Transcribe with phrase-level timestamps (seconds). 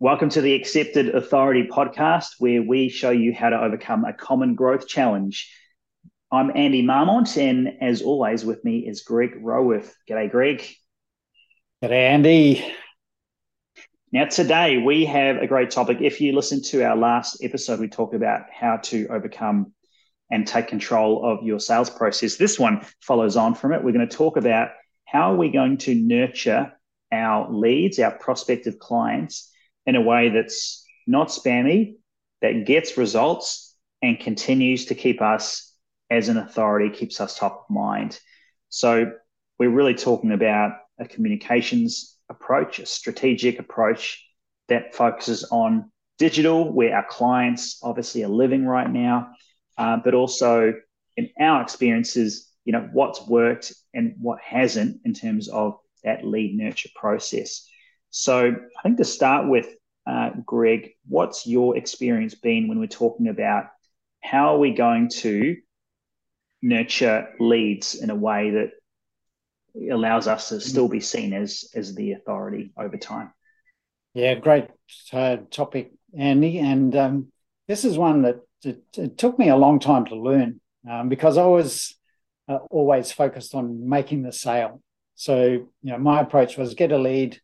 [0.00, 4.54] Welcome to the Accepted Authority podcast, where we show you how to overcome a common
[4.54, 5.52] growth challenge.
[6.32, 9.94] I'm Andy Marmont, and as always, with me is Greg Roworth.
[10.08, 10.66] G'day, Greg.
[11.82, 12.74] G'day, Andy.
[14.12, 15.98] Now, today we have a great topic.
[16.00, 19.72] If you listen to our last episode, we talked about how to overcome
[20.30, 22.36] and take control of your sales process.
[22.36, 23.84] This one follows on from it.
[23.84, 24.70] We're going to talk about
[25.04, 26.72] how are we going to nurture
[27.14, 29.50] our leads, our prospective clients,
[29.86, 31.96] in a way that's not spammy,
[32.42, 35.72] that gets results, and continues to keep us
[36.10, 38.18] as an authority, keeps us top of mind.
[38.68, 39.12] So,
[39.58, 44.24] we're really talking about a communications approach, a strategic approach
[44.68, 49.32] that focuses on digital, where our clients obviously are living right now,
[49.78, 50.74] uh, but also
[51.16, 56.56] in our experiences, you know, what's worked and what hasn't in terms of that lead
[56.56, 57.68] nurture process.
[58.10, 59.68] So I think to start with,
[60.06, 63.66] uh, Greg, what's your experience been when we're talking about
[64.20, 65.56] how are we going to
[66.62, 68.70] nurture leads in a way that
[69.90, 73.32] allows us to still be seen as as the authority over time?
[74.14, 74.68] Yeah, great
[75.12, 76.58] uh, topic, Andy.
[76.58, 77.32] And um,
[77.66, 81.36] this is one that it, it, took me a long time to learn um, because
[81.36, 81.96] I was
[82.48, 84.80] uh, always focused on making the sale.
[85.14, 87.40] So, you know, my approach was get a lead,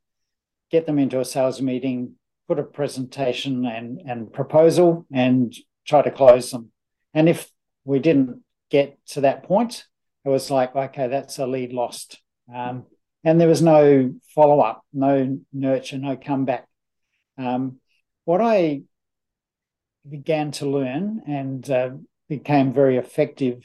[0.70, 2.14] get them into a sales meeting,
[2.48, 5.54] put a presentation and, and proposal, and
[5.86, 6.72] try to close them.
[7.14, 7.50] And if
[7.84, 9.84] we didn't get to that point,
[10.24, 12.20] it was like, okay, that's a lead lost.
[12.52, 12.86] Um,
[13.24, 16.66] and there was no follow up, no nurture, no comeback.
[17.38, 17.78] Um,
[18.24, 18.82] what I
[20.08, 21.90] began to learn and uh,
[22.28, 23.62] became very effective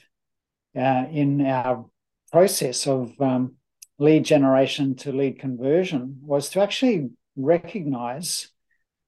[0.76, 1.86] uh, in our
[2.30, 3.54] process of um,
[3.98, 8.48] lead generation to lead conversion was to actually recognize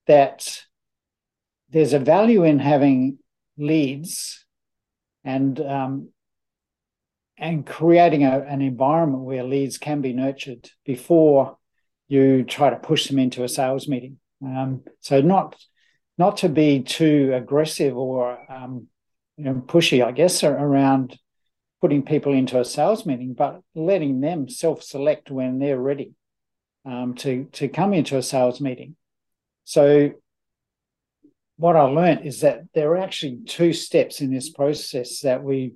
[0.07, 0.65] that
[1.71, 3.19] there's a value in having
[3.59, 4.45] leads
[5.25, 6.11] and um,
[7.37, 11.57] and creating a, an environment where leads can be nurtured before
[12.09, 14.19] you try to push them into a sales meeting.
[14.43, 15.57] Um, so not
[16.17, 18.89] not to be too aggressive or um,
[19.37, 21.17] you know, pushy, I guess, around
[21.81, 26.13] putting people into a sales meeting, but letting them self-select when they're ready
[26.85, 28.97] um, to to come into a sales meeting.
[29.65, 30.13] So
[31.57, 35.75] what I learned is that there are actually two steps in this process that we,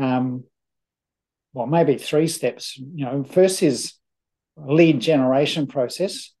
[0.00, 0.44] um,
[1.52, 2.76] well, maybe three steps.
[2.78, 3.94] You know, first is
[4.56, 6.32] lead generation process,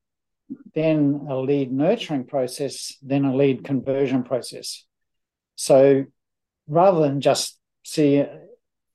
[0.74, 4.84] then a lead nurturing process, then a lead conversion process.
[5.56, 6.04] So
[6.68, 8.24] rather than just see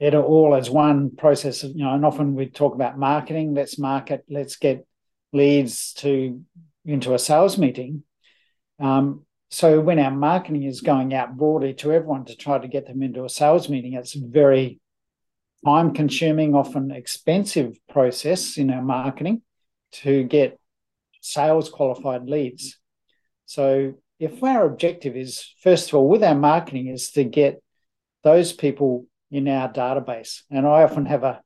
[0.01, 4.25] it all as one process, you know, and often we talk about marketing, let's market,
[4.27, 4.85] let's get
[5.31, 6.41] leads to
[6.83, 8.03] into a sales meeting.
[8.79, 12.87] Um, so when our marketing is going out broadly to everyone to try to get
[12.87, 14.79] them into a sales meeting, it's a very
[15.63, 19.43] time consuming, often expensive process in our marketing
[19.91, 20.59] to get
[21.21, 22.79] sales qualified leads.
[23.45, 27.61] So if our objective is, first of all, with our marketing, is to get
[28.23, 30.41] those people in our database.
[30.51, 31.41] And I often have a,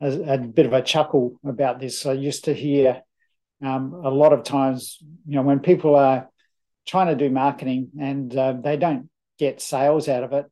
[0.00, 2.04] a, a bit of a chuckle about this.
[2.06, 3.02] I used to hear
[3.62, 6.28] um, a lot of times, you know, when people are
[6.86, 9.08] trying to do marketing and uh, they don't
[9.38, 10.46] get sales out of it,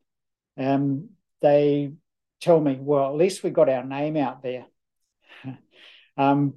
[0.56, 1.10] um,
[1.41, 1.93] they
[2.41, 4.66] tell me, well, at least we got our name out there.
[6.16, 6.54] um,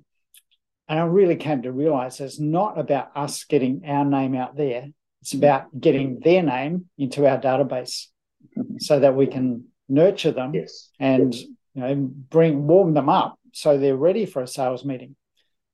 [0.88, 4.90] and I really came to realize it's not about us getting our name out there.
[5.22, 8.08] It's about getting their name into our database
[8.80, 10.90] so that we can nurture them yes.
[11.00, 15.16] and you know bring warm them up so they're ready for a sales meeting.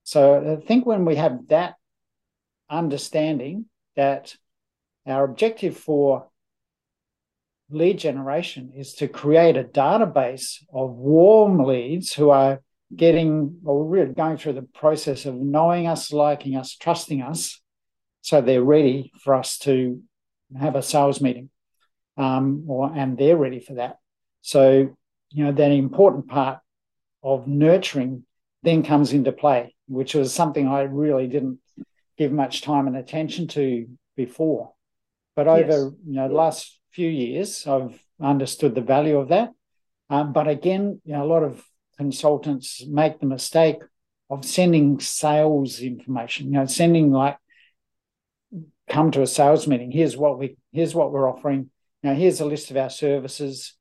[0.04, 1.76] So I think when we have that
[2.70, 4.36] understanding that
[5.06, 6.28] our objective for
[7.70, 12.62] lead generation is to create a database of warm leads who are
[12.96, 17.62] getting or really going through the process of knowing us, liking us, trusting us,
[18.22, 20.02] so they're ready for us to
[20.58, 21.50] have a sales meeting,
[22.16, 23.98] um, or and they're ready for that.
[24.48, 24.96] So
[25.32, 26.60] you know that important part
[27.22, 28.24] of nurturing
[28.64, 31.60] then comes into play, which was something I really didn't
[32.18, 34.72] give much time and attention to before.
[35.36, 35.92] But over yes.
[36.08, 39.50] you know the last few years, I've understood the value of that.
[40.10, 41.62] Um, but again, you know, a lot of
[41.98, 43.82] consultants make the mistake
[44.30, 47.38] of sending sales information, you know, sending like
[48.90, 49.92] come to a sales meeting.
[49.92, 51.70] Here's what we here's what we're offering.
[52.02, 53.77] Now here's a list of our services.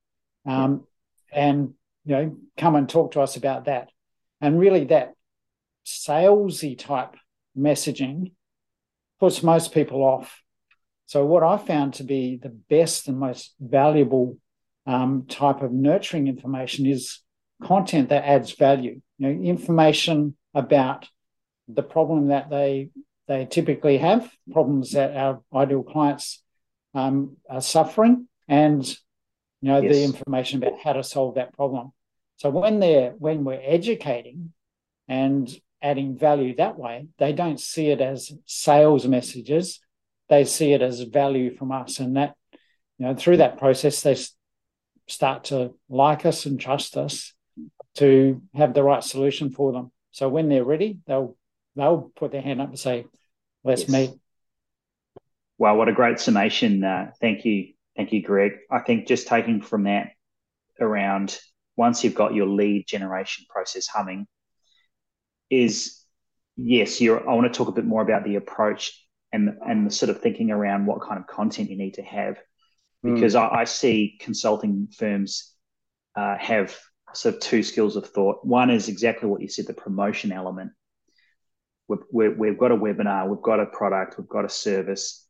[0.46, 0.86] Um,
[1.32, 3.90] and you know, come and talk to us about that.
[4.40, 5.14] And really that
[5.84, 7.16] salesy type
[7.56, 8.32] messaging
[9.18, 10.42] puts most people off.
[11.06, 14.38] So, what I found to be the best and most valuable
[14.86, 17.20] um, type of nurturing information is
[17.62, 19.00] content that adds value.
[19.18, 21.08] You know, information about
[21.68, 22.90] the problem that they
[23.28, 26.42] they typically have, problems that our ideal clients
[26.94, 28.96] um, are suffering, and
[29.60, 29.94] you know yes.
[29.94, 31.92] the information about how to solve that problem.
[32.36, 34.52] So when they're when we're educating
[35.08, 35.48] and
[35.82, 39.80] adding value that way, they don't see it as sales messages.
[40.28, 42.34] They see it as value from us, and that
[42.98, 44.16] you know through that process they
[45.08, 47.32] start to like us and trust us
[47.94, 49.92] to have the right solution for them.
[50.10, 51.36] So when they're ready, they'll
[51.76, 53.06] they'll put their hand up and say,
[53.64, 53.90] "Let's yes.
[53.90, 54.10] meet."
[55.58, 56.84] Wow, what a great summation!
[56.84, 58.52] Uh, thank you, thank you, Greg.
[58.70, 60.08] I think just taking from that
[60.80, 61.38] around
[61.76, 64.26] once you've got your lead generation process humming,
[65.50, 66.02] is
[66.56, 67.28] yes, you're.
[67.28, 68.92] I want to talk a bit more about the approach
[69.32, 72.38] and and the sort of thinking around what kind of content you need to have,
[73.02, 73.14] hmm.
[73.14, 73.40] because mm.
[73.40, 75.52] I, I, see consulting firms
[76.16, 76.76] uh, have
[77.14, 78.44] sort of two skills of thought.
[78.44, 80.72] One is exactly what you said, the promotion element.
[81.88, 85.25] We've, we have got a webinar, we've got a product, we've got a service.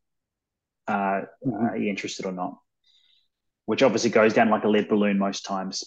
[0.87, 1.65] Uh, mm-hmm.
[1.65, 2.57] Are you interested or not?
[3.65, 5.83] Which obviously goes down like a lead balloon most times.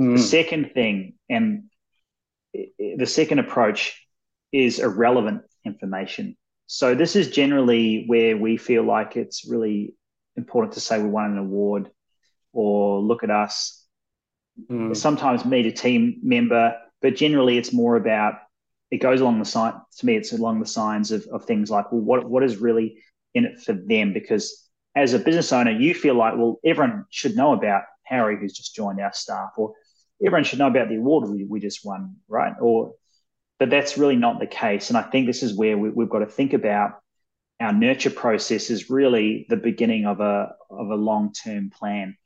[0.00, 0.16] Mm.
[0.16, 1.64] The second thing, and
[2.52, 4.06] the second approach
[4.52, 6.36] is irrelevant information.
[6.66, 9.94] So this is generally where we feel like it's really
[10.36, 11.90] important to say we won an award
[12.52, 13.84] or look at us.
[14.70, 14.96] Mm.
[14.96, 18.34] Sometimes meet a team member, but generally it's more about
[18.90, 21.90] it goes along the side to me it's along the signs of, of things like
[21.92, 23.02] well what what is really
[23.34, 27.36] in it for them because as a business owner you feel like well everyone should
[27.36, 29.74] know about Harry who's just joined our staff or
[30.24, 32.54] everyone should know about the award we, we just won, right?
[32.60, 32.94] Or,
[33.58, 34.88] but that's really not the case.
[34.88, 37.00] And I think this is where we, we've got to think about
[37.60, 42.16] our nurture process is really the beginning of a of a long term plan.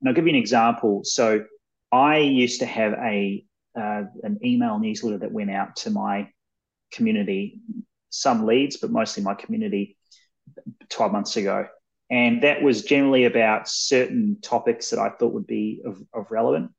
[0.00, 1.02] And I'll give you an example.
[1.04, 1.44] So
[1.92, 3.44] I used to have a
[3.78, 6.30] uh, an email newsletter that went out to my
[6.90, 7.60] community,
[8.08, 9.97] some leads, but mostly my community,
[10.88, 11.66] twelve months ago,
[12.10, 16.70] and that was generally about certain topics that I thought would be of, of relevant.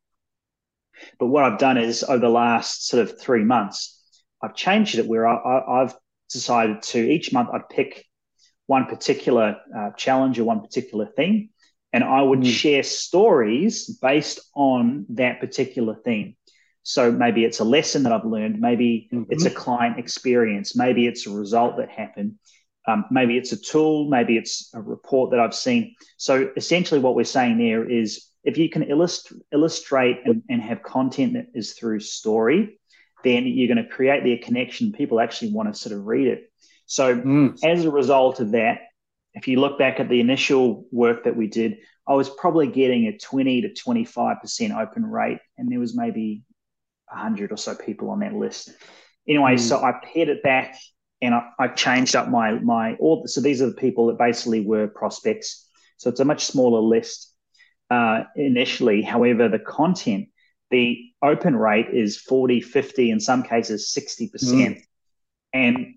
[1.17, 4.01] But what I've done is over the last sort of three months,
[4.41, 5.95] I've changed it where I, have
[6.29, 8.05] decided to each month I'd pick
[8.67, 11.49] one particular uh, challenge or one particular thing,
[11.93, 12.51] and I would mm.
[12.51, 16.35] share stories based on that particular theme.
[16.83, 19.31] So maybe it's a lesson that I've learned, maybe mm-hmm.
[19.31, 22.35] it's a client experience, maybe it's a result that happened,
[22.89, 25.95] um, maybe it's a tool, maybe it's a report that I've seen.
[26.17, 30.81] So essentially, what we're saying there is if you can illust- illustrate and, and have
[30.81, 32.79] content that is through story,
[33.23, 34.91] then you're going to create the connection.
[34.91, 36.51] People actually want to sort of read it.
[36.85, 37.59] So mm.
[37.63, 38.79] as a result of that,
[39.33, 41.77] if you look back at the initial work that we did,
[42.07, 46.43] I was probably getting a 20 to 25% open rate, and there was maybe
[47.11, 48.71] 100 or so people on that list.
[49.27, 49.59] Anyway, mm.
[49.59, 50.75] so I pared it back
[51.21, 53.27] and I, I, changed up my my all.
[53.27, 55.67] So these are the people that basically were prospects.
[55.97, 57.33] So it's a much smaller list
[57.89, 59.01] uh, initially.
[59.01, 60.29] However, the content,
[60.71, 64.31] the open rate is 40, 50, in some cases 60%.
[64.31, 64.81] Mm.
[65.53, 65.95] And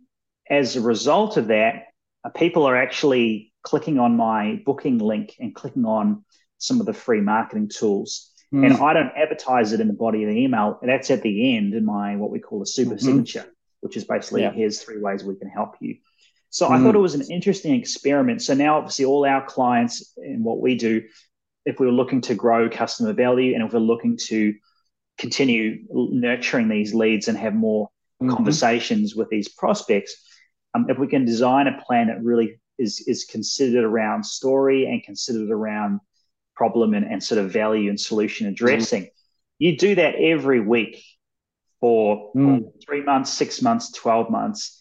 [0.49, 1.87] as a result of that,
[2.25, 6.25] uh, people are actually clicking on my booking link and clicking on
[6.59, 8.31] some of the free marketing tools.
[8.53, 8.67] Mm.
[8.67, 10.79] And I don't advertise it in the body of the email.
[10.83, 13.05] That's at the end in my what we call a super mm-hmm.
[13.05, 13.47] signature,
[13.83, 14.53] which is basically yeah.
[14.53, 15.97] here's three ways we can help you.
[16.49, 16.71] So mm.
[16.71, 18.43] I thought it was an interesting experiment.
[18.43, 21.03] So now, obviously, all our clients and what we do,
[21.67, 24.55] if we were looking to grow customer value and if we're looking to
[25.19, 27.89] continue nurturing these leads and have more
[28.23, 28.35] mm-hmm.
[28.35, 30.15] conversations with these prospects,
[30.75, 35.03] um, if we can design a plan that really is is considered around story and
[35.03, 36.01] considered around
[36.55, 39.59] problem and, and sort of value and solution addressing, mm-hmm.
[39.59, 41.03] you do that every week
[41.83, 42.63] for mm.
[42.87, 44.81] three months, six months, 12 months,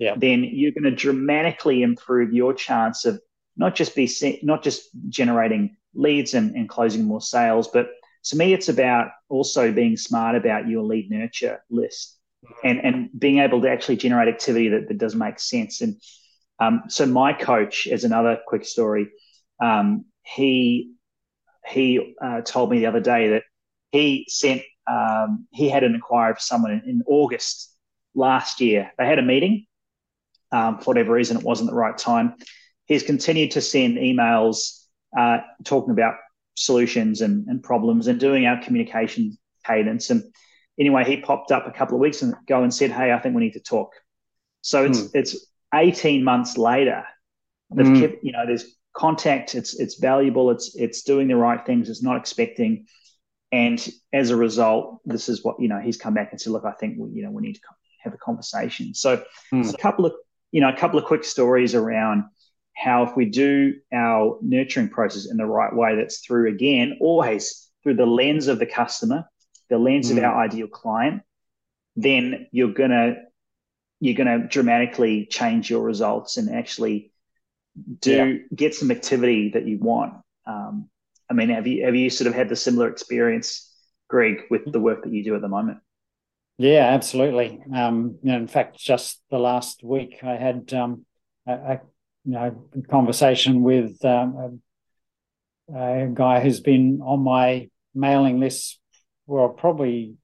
[0.00, 0.14] yeah.
[0.16, 3.20] then you're going to dramatically improve your chance of
[3.56, 4.10] not just be
[4.42, 7.68] not just generating leads and, and closing more sales.
[7.68, 7.90] But
[8.24, 12.18] to me, it's about also being smart about your lead nurture list
[12.64, 15.82] and, and being able to actually generate activity that, that does make sense.
[15.82, 16.00] And
[16.58, 19.08] um, so my coach, is another quick story,
[19.62, 20.94] um, he
[21.68, 23.44] he uh, told me the other day that
[23.92, 27.72] he sent um, he had an inquiry for someone in, in, August
[28.14, 28.92] last year.
[28.98, 29.66] They had a meeting.
[30.52, 32.34] Um, for whatever reason, it wasn't the right time.
[32.86, 34.84] He's continued to send emails
[35.16, 36.14] uh, talking about
[36.56, 40.10] solutions and, and, problems and doing our communication cadence.
[40.10, 40.24] And
[40.78, 43.42] anyway, he popped up a couple of weeks ago and said, "Hey, I think we
[43.42, 43.92] need to talk."
[44.62, 45.10] So it's mm.
[45.14, 47.04] it's 18 months later.
[47.72, 48.00] They've mm.
[48.00, 49.54] kept, you know, there's contact.
[49.54, 50.50] It's it's valuable.
[50.50, 51.88] It's it's doing the right things.
[51.88, 52.86] It's not expecting.
[53.52, 55.80] And as a result, this is what you know.
[55.80, 57.60] He's come back and said, "Look, I think we, you know we need to
[58.02, 59.64] have a conversation." So, mm.
[59.64, 60.12] so a couple of
[60.52, 62.24] you know a couple of quick stories around
[62.76, 67.68] how if we do our nurturing process in the right way, that's through again always
[67.82, 69.24] through the lens of the customer,
[69.68, 70.18] the lens mm.
[70.18, 71.22] of our ideal client,
[71.96, 73.16] then you're gonna
[74.00, 77.12] you're gonna dramatically change your results and actually
[78.00, 78.34] do yeah.
[78.54, 80.14] get some activity that you want.
[80.46, 80.88] Um,
[81.30, 83.72] I mean, have you have you sort of had the similar experience,
[84.08, 85.78] Greg, with the work that you do at the moment?
[86.58, 87.62] Yeah, absolutely.
[87.72, 91.06] Um, in fact, just the last week, I had um,
[91.46, 91.80] a, a,
[92.24, 94.60] you know conversation with um,
[95.72, 98.78] a, a, guy who's been on my mailing list
[99.26, 100.16] for probably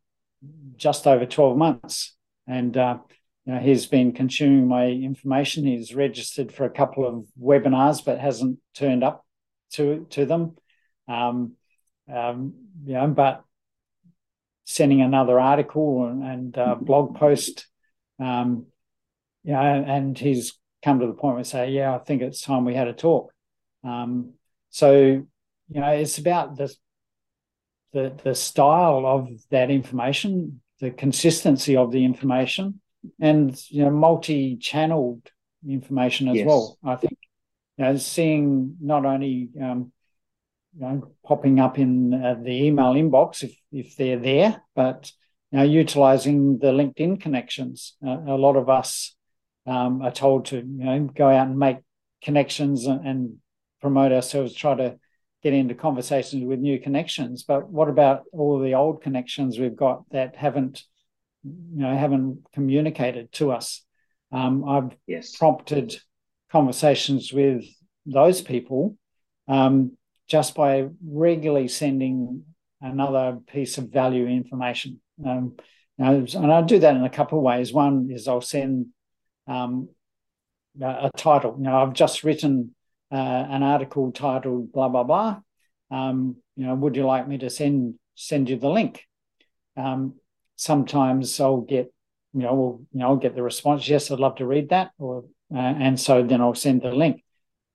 [0.77, 2.17] just over twelve months,
[2.49, 2.99] and uh,
[3.47, 5.65] you know, he's been consuming my information.
[5.65, 9.25] He's registered for a couple of webinars, but hasn't turned up
[9.75, 10.57] to to them.
[11.09, 11.53] Um,
[12.13, 13.45] um, you know, but
[14.65, 17.67] sending another article and, and uh, blog post,
[18.19, 18.67] um,
[19.45, 22.65] you know, and he's come to the point where say, "Yeah, I think it's time
[22.65, 23.33] we had a talk."
[23.85, 24.35] Um,
[24.71, 26.75] so, you know, it's about the
[27.93, 32.81] the the style of that information, the consistency of the information
[33.21, 35.31] and you know multi-channeled
[35.69, 36.47] information as yes.
[36.47, 36.79] well.
[36.85, 37.19] I think
[37.77, 39.93] you know, seeing not only um,
[40.79, 45.11] you know popping up in uh, the email inbox if if they're there, but
[45.51, 47.97] you know utilizing the LinkedIn connections.
[48.07, 49.15] Uh, a lot of us
[49.67, 51.79] um, are told to you know go out and make
[52.23, 53.37] connections and, and
[53.81, 54.99] promote ourselves, try to
[55.43, 57.45] get into conversations with new connections.
[57.45, 60.83] But what about all the old connections we've got that haven't
[61.47, 63.83] you know haven't communicated to us.
[64.33, 65.37] Um, I've yes.
[65.37, 65.97] prompted
[66.51, 67.65] conversations with
[68.05, 68.97] those people
[69.49, 69.97] um,
[70.29, 72.45] just by regularly sending
[72.81, 75.01] another piece of value information.
[75.25, 75.57] Um,
[75.99, 77.73] and I do that in a couple of ways.
[77.73, 78.87] One is I'll send
[79.47, 79.89] um,
[80.83, 81.55] a title.
[81.59, 82.75] You know, I've just written
[83.11, 85.41] uh, an article titled blah blah blah.
[85.91, 89.05] Um, you know, would you like me to send send you the link?
[89.77, 90.15] Um,
[90.57, 91.93] sometimes I'll get,
[92.33, 94.91] you know, well, you know, I'll get the response, yes, I'd love to read that,
[94.99, 97.23] or uh, and so then I'll send the link.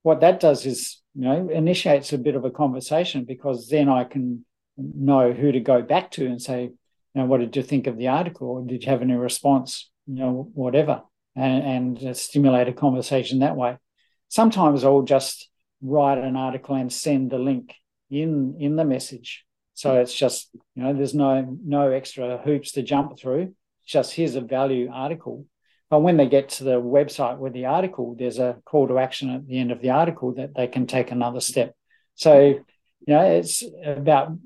[0.03, 4.03] What that does is, you know, initiates a bit of a conversation because then I
[4.03, 4.45] can
[4.77, 6.71] know who to go back to and say, you
[7.15, 10.15] know, what did you think of the article, or did you have any response, you
[10.15, 11.03] know, whatever,
[11.35, 13.77] and, and stimulate a conversation that way.
[14.29, 15.49] Sometimes I'll just
[15.81, 17.75] write an article and send the link
[18.09, 19.45] in in the message
[19.81, 23.55] so it's just, you know, there's no no extra hoops to jump through.
[23.81, 25.47] It's just here's a value article.
[25.91, 29.29] But when they get to the website with the article, there's a call to action
[29.29, 31.75] at the end of the article that they can take another step.
[32.15, 32.63] So, you
[33.07, 34.37] know, it's about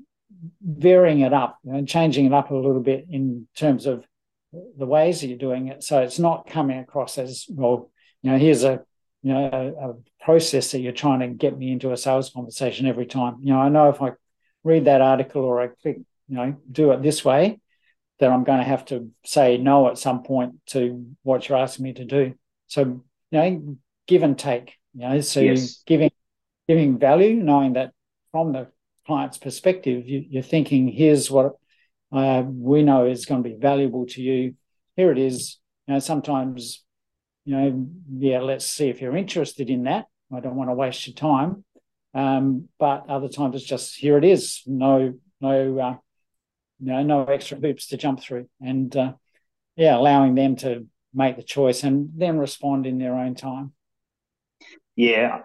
[0.60, 4.04] varying it up and changing it up a little bit in terms of
[4.52, 5.84] the ways that you're doing it.
[5.84, 7.90] So it's not coming across as, well,
[8.22, 8.84] you know, here's a
[9.22, 12.86] you know a, a process that you're trying to get me into a sales conversation
[12.86, 13.36] every time.
[13.40, 14.10] You know, I know if I
[14.62, 15.98] read that article or I click,
[16.28, 17.60] you know, do it this way,
[18.18, 21.84] then I'm going to have to say no at some point to what you're asking
[21.84, 22.34] me to do.
[22.66, 22.80] So,
[23.30, 25.82] you know, give and take, you know, so yes.
[25.86, 26.10] giving
[26.68, 27.92] giving value, knowing that
[28.32, 28.68] from the
[29.06, 31.52] client's perspective, you, are thinking, here's what
[32.12, 34.54] uh, we know is going to be valuable to you.
[34.96, 35.58] Here it is.
[35.86, 36.84] You know, sometimes,
[37.44, 37.86] you know,
[38.18, 40.06] yeah, let's see if you're interested in that.
[40.34, 41.64] I don't want to waste your time.
[42.14, 45.96] Um, but other times it's just here it is, no, no, uh,
[46.80, 49.12] no, no extra hoops to jump through, and uh,
[49.76, 53.72] yeah, allowing them to make the choice and then respond in their own time.
[54.94, 55.40] Yeah,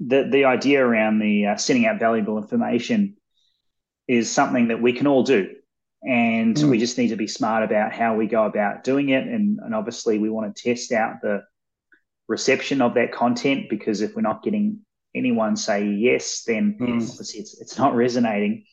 [0.00, 3.16] the the idea around the uh, sending out valuable information
[4.08, 5.50] is something that we can all do,
[6.02, 6.70] and mm.
[6.70, 9.26] we just need to be smart about how we go about doing it.
[9.26, 11.42] And, and obviously, we want to test out the
[12.28, 14.80] reception of that content because if we're not getting
[15.14, 16.84] anyone say yes, then mm.
[16.84, 18.64] obviously it's, it's not resonating.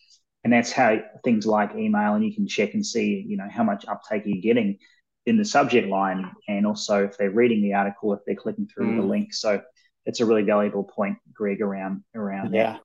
[0.43, 3.63] And that's how things like email, and you can check and see, you know, how
[3.63, 4.77] much uptake you're getting
[5.25, 8.93] in the subject line, and also if they're reading the article, if they're clicking through
[8.93, 9.01] mm.
[9.01, 9.34] the link.
[9.34, 9.62] So
[10.05, 12.77] it's a really valuable point, Greg, around around yeah.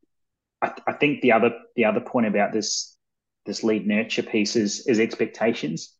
[0.60, 0.76] that.
[0.86, 2.96] I, I think the other the other point about this
[3.46, 5.94] this lead nurture piece is, is expectations.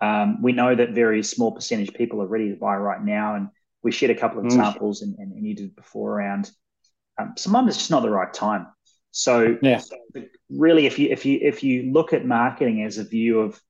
[0.00, 3.48] Um, we know that very small percentage people are ready to buy right now, and
[3.82, 4.48] we shared a couple of mm.
[4.48, 6.50] examples, and, and, and you did before around
[7.18, 8.66] um, sometimes it's just not the right time.
[9.10, 9.80] So, yeah.
[10.50, 13.60] really, if you if you if you look at marketing as a view of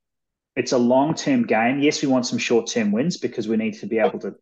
[0.59, 1.81] it's a long term game.
[1.81, 4.35] Yes, we want some short term wins because we need to be able to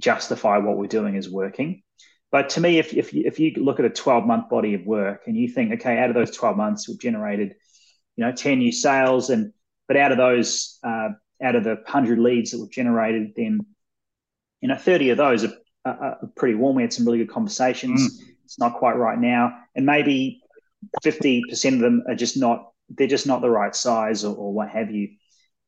[0.00, 1.82] justify what we're doing is working.
[2.30, 5.22] But to me, if, if, if you look at a 12 month body of work
[5.26, 7.54] and you think, okay, out of those 12 months, we've generated,
[8.14, 9.52] you know, 10 new sales, and
[9.88, 11.08] but out of those, uh,
[11.42, 13.60] out of the 100 leads that we've generated, then,
[14.60, 16.76] you know, 30 of those are, are, are pretty warm.
[16.76, 18.20] We had some really good conversations.
[18.20, 18.28] Mm.
[18.44, 19.58] It's not quite right now.
[19.76, 20.40] And maybe
[21.04, 24.68] 50% of them are just not, they're just not the right size or, or what
[24.70, 25.10] have you.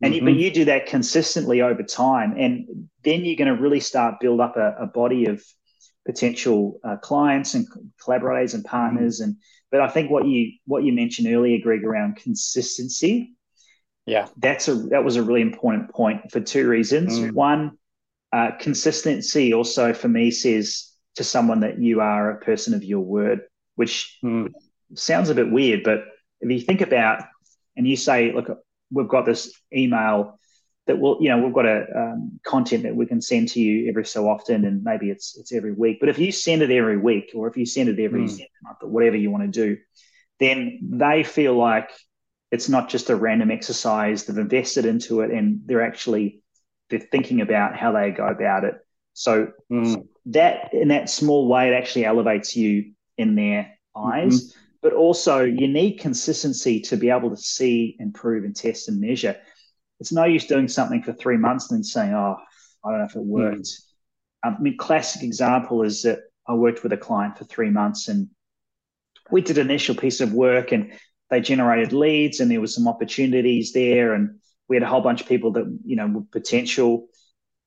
[0.01, 0.27] And mm-hmm.
[0.27, 4.21] you, but you do that consistently over time, and then you're going to really start
[4.21, 5.43] build up a, a body of
[6.07, 7.67] potential uh, clients and
[8.03, 9.21] collaborators and partners.
[9.21, 9.31] Mm-hmm.
[9.31, 9.37] And
[9.71, 13.35] but I think what you what you mentioned earlier, Greg, around consistency,
[14.07, 17.19] yeah, that's a that was a really important point for two reasons.
[17.19, 17.33] Mm.
[17.33, 17.73] One,
[18.33, 23.01] uh, consistency also for me says to someone that you are a person of your
[23.01, 23.41] word,
[23.79, 24.51] which mm.
[24.95, 26.01] sounds a bit weird, but
[26.41, 27.23] if you think about
[27.77, 28.49] and you say, look,
[28.91, 30.37] we've got this email
[30.89, 33.89] that will, you know, we've got a um, content that we can send to you
[33.89, 35.99] every so often, and maybe it's it's every week.
[36.01, 38.41] But if you send it every week, or if you send it every mm.
[38.65, 39.77] month, or whatever you want to do,
[40.41, 41.89] then they feel like
[42.51, 44.25] it's not just a random exercise.
[44.25, 46.43] They've invested into it, and they're actually
[46.91, 48.75] they're thinking about how they go about it.
[49.13, 50.05] So mm.
[50.27, 54.41] that in that small way, it actually elevates you in their eyes.
[54.41, 59.01] Mm-hmm but also you need consistency to be able to see, improve, and test and
[59.01, 59.37] measure.
[60.01, 62.37] It's no use doing something for three months and then saying, "Oh,
[62.85, 64.47] I don't know if it worked." Mm.
[64.47, 68.09] Um, I mean, classic example is that I worked with a client for three months
[68.09, 68.29] and
[69.31, 70.93] we did an initial piece of work and
[71.29, 75.21] they generated leads and there was some opportunities there and we had a whole bunch
[75.21, 77.09] of people that you know were potential.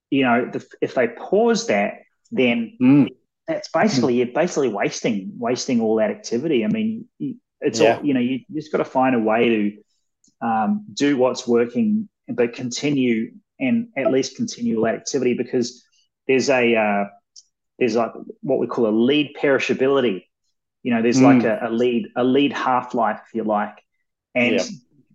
[0.09, 1.95] You know, the, if they pause that,
[2.31, 3.09] then mm
[3.51, 6.63] it's basically you're basically wasting wasting all that activity.
[6.65, 7.05] I mean,
[7.59, 7.97] it's yeah.
[7.97, 8.19] all you know.
[8.19, 13.31] You, you just got to find a way to um, do what's working, but continue
[13.59, 15.83] and at least continue that activity because
[16.27, 17.05] there's a uh,
[17.79, 20.25] there's like what we call a lead perishability.
[20.83, 21.35] You know, there's mm.
[21.35, 23.75] like a, a, lead a lead half life, if you like,
[24.33, 24.63] and yeah.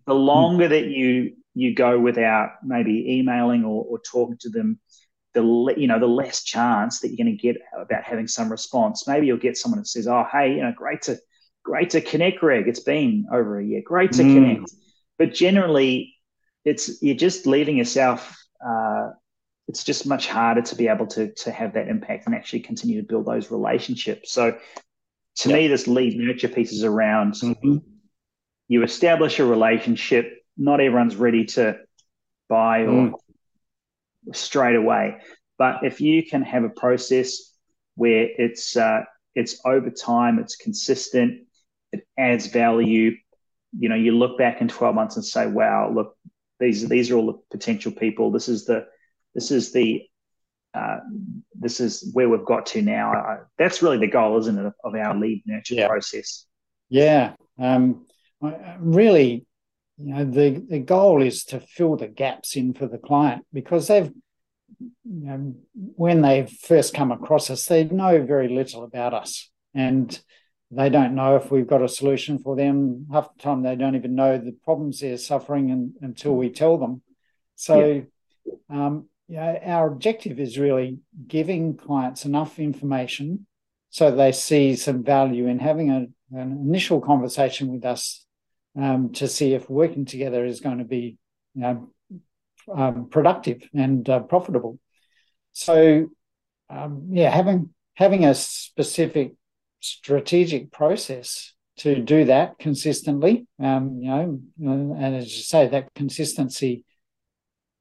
[0.06, 4.78] the longer that you you go without maybe emailing or, or talking to them
[5.36, 9.06] the you know the less chance that you're going to get about having some response.
[9.06, 11.18] Maybe you'll get someone that says, "Oh, hey, you know, great to
[11.62, 12.66] great to connect, Greg.
[12.66, 13.82] It's been over a year.
[13.84, 14.34] Great to mm.
[14.34, 14.72] connect."
[15.18, 16.14] But generally,
[16.64, 18.36] it's you're just leaving yourself.
[18.66, 19.10] Uh,
[19.68, 23.00] it's just much harder to be able to to have that impact and actually continue
[23.00, 24.32] to build those relationships.
[24.32, 24.58] So,
[25.36, 25.58] to yep.
[25.58, 27.76] me, this lead nurture piece is around mm-hmm.
[28.68, 30.32] you establish a relationship.
[30.56, 31.78] Not everyone's ready to
[32.48, 33.12] buy or mm
[34.32, 35.18] straight away.
[35.58, 37.52] But if you can have a process
[37.94, 39.02] where it's uh,
[39.34, 41.46] it's over time, it's consistent,
[41.92, 43.16] it adds value.
[43.78, 46.16] You know, you look back in 12 months and say, "Wow, look,
[46.60, 48.30] these these are all the potential people.
[48.30, 48.86] This is the
[49.34, 50.02] this is the
[50.74, 50.98] uh,
[51.54, 54.94] this is where we've got to now." I, that's really the goal, isn't it, of
[54.94, 55.88] our lead nurture yeah.
[55.88, 56.46] process?
[56.88, 58.06] Yeah, um,
[58.78, 59.46] really,
[59.98, 63.88] you know the the goal is to fill the gaps in for the client because
[63.88, 64.12] they've
[64.78, 70.20] you know, when they first come across us they know very little about us and
[70.70, 73.94] they don't know if we've got a solution for them half the time they don't
[73.94, 77.00] even know the problems they're suffering in, until we tell them
[77.54, 78.04] so
[78.44, 78.52] yeah.
[78.68, 83.46] um, you know, our objective is really giving clients enough information
[83.88, 86.06] so they see some value in having a,
[86.36, 88.25] an initial conversation with us
[88.80, 91.18] um, to see if working together is going to be
[91.54, 91.90] you know,
[92.74, 94.78] um, productive and uh, profitable.
[95.52, 96.08] So,
[96.68, 99.32] um, yeah, having having a specific
[99.80, 106.84] strategic process to do that consistently, um, you know, and as you say, that consistency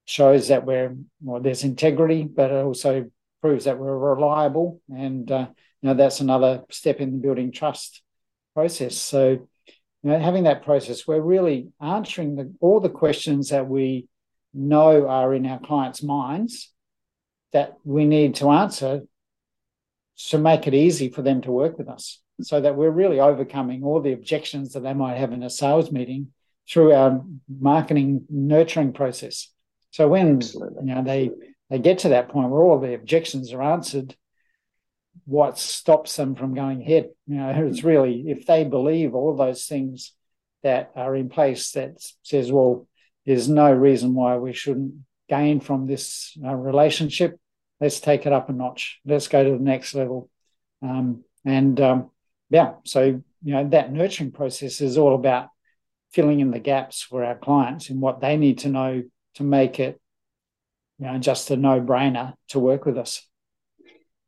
[0.06, 3.10] shows that we're well, there's integrity, but it also
[3.42, 5.48] proves that we're reliable, and uh,
[5.82, 8.02] you know that's another step in the building trust
[8.54, 8.96] process.
[8.96, 9.48] So
[10.06, 14.08] you know, having that process, we're really answering the, all the questions that we
[14.54, 16.72] know are in our clients' minds
[17.54, 19.02] that we need to answer
[20.30, 23.84] to make it easy for them to work with us so that we're really overcoming
[23.84, 26.28] all the objections that they might have in a sales meeting
[26.70, 29.52] through our marketing nurturing process.
[29.90, 30.88] So when Absolutely.
[30.88, 31.32] you know they
[31.72, 34.16] they get to that point where all the objections are answered,
[35.26, 37.10] what stops them from going ahead.
[37.28, 40.14] You know, it's really if they believe all those things
[40.64, 42.88] that are in place that says, well,
[43.26, 44.96] there's no reason why we shouldn't
[45.30, 47.40] gain from this uh, relationship.
[47.80, 49.00] Let's take it up a notch.
[49.06, 50.30] Let's go to the next level.
[50.82, 52.12] Um, and um,
[52.50, 55.50] yeah, so you know that nurturing process is all about
[56.12, 59.04] filling in the gaps for our clients and what they need to know
[59.36, 60.00] to make it
[61.00, 63.28] you know, just a no-brainer to work with us.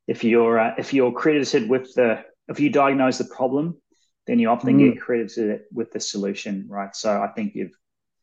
[0.07, 3.81] If you're uh, if you're credited with the if you diagnose the problem,
[4.25, 4.93] then you often mm.
[4.93, 6.95] get credited with the solution, right?
[6.95, 7.75] So I think you've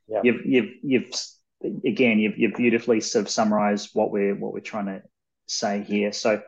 [0.09, 0.25] yep.
[0.25, 4.87] you've you've you've again you've you've beautifully sort of summarized what we're what we're trying
[4.87, 5.03] to
[5.47, 6.13] say here.
[6.13, 6.41] So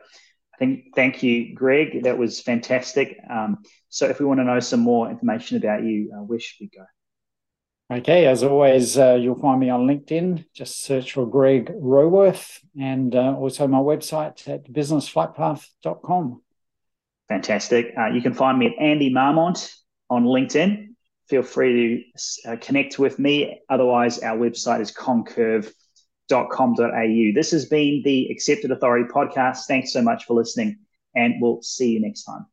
[0.53, 2.03] I think thank you, Greg.
[2.03, 3.17] That was fantastic.
[3.29, 6.57] Um, so if we want to know some more information about you, uh, where should
[6.61, 6.85] we go?
[7.89, 10.43] Okay, as always, uh, you'll find me on LinkedIn.
[10.53, 16.41] Just search for Greg Roworth and uh, also my website at businessflightpath.com.
[17.29, 17.93] Fantastic.
[17.97, 19.73] Uh, you can find me at Andy Marmont
[20.09, 20.95] on LinkedIn.
[21.29, 22.11] Feel free
[22.45, 23.61] to uh, connect with me.
[23.69, 27.31] Otherwise, our website is concurve.com.au.
[27.33, 29.59] This has been the Accepted Authority podcast.
[29.67, 30.79] Thanks so much for listening,
[31.15, 32.45] and we'll see you next time.